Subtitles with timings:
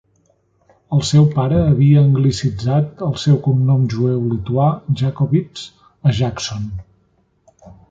[0.95, 4.73] El seu pare havia anglicitzat el seu cognom jueu lituà
[5.05, 5.69] Jakowitz
[6.11, 6.69] a Jackson.